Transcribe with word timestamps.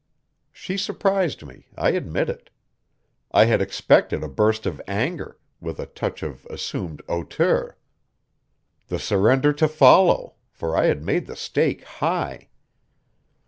She 0.51 0.77
surprised 0.77 1.45
me; 1.45 1.67
I 1.77 1.89
admit 1.91 2.27
it. 2.27 2.49
I 3.31 3.45
had 3.45 3.61
expected 3.61 4.23
a 4.23 4.27
burst 4.27 4.65
of 4.65 4.81
anger, 4.87 5.37
with 5.59 5.77
a 5.79 5.85
touch 5.85 6.23
of 6.23 6.43
assumed 6.49 7.03
hauteur; 7.07 7.77
the 8.87 8.97
surrender 8.97 9.53
to 9.53 9.67
follow, 9.67 10.37
for 10.49 10.75
I 10.75 10.85
had 10.85 11.03
made 11.03 11.27
the 11.27 11.35
stake 11.35 11.83
high. 11.83 12.49